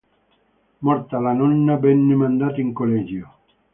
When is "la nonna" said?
1.19-1.77